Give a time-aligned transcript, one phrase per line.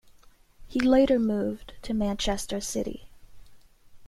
[0.67, 3.07] He later moved to Manchester City.